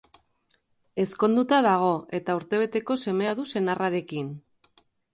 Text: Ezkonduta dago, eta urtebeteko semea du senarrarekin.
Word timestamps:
Ezkonduta 1.03 1.59
dago, 1.69 1.91
eta 2.21 2.39
urtebeteko 2.41 3.01
semea 3.07 3.39
du 3.41 3.49
senarrarekin. 3.55 4.37